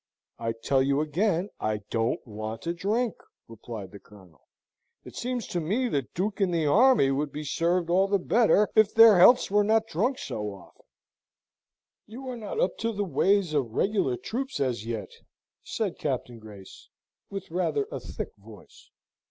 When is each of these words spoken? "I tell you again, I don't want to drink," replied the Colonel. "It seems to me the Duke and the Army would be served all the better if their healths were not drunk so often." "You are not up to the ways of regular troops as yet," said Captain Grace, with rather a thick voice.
"I 0.39 0.53
tell 0.53 0.81
you 0.81 0.99
again, 0.99 1.49
I 1.59 1.81
don't 1.91 2.25
want 2.25 2.63
to 2.63 2.73
drink," 2.73 3.13
replied 3.47 3.91
the 3.91 3.99
Colonel. 3.99 4.47
"It 5.05 5.15
seems 5.15 5.45
to 5.49 5.59
me 5.61 5.89
the 5.89 6.07
Duke 6.15 6.41
and 6.41 6.51
the 6.51 6.65
Army 6.65 7.11
would 7.11 7.31
be 7.31 7.43
served 7.43 7.87
all 7.91 8.07
the 8.07 8.17
better 8.17 8.67
if 8.73 8.95
their 8.95 9.19
healths 9.19 9.51
were 9.51 9.63
not 9.63 9.85
drunk 9.85 10.17
so 10.17 10.47
often." 10.55 10.85
"You 12.07 12.27
are 12.29 12.35
not 12.35 12.59
up 12.59 12.77
to 12.79 12.91
the 12.91 13.05
ways 13.05 13.53
of 13.53 13.73
regular 13.75 14.17
troops 14.17 14.59
as 14.59 14.87
yet," 14.87 15.11
said 15.63 15.99
Captain 15.99 16.39
Grace, 16.39 16.89
with 17.29 17.51
rather 17.51 17.87
a 17.91 17.99
thick 17.99 18.29
voice. 18.39 18.89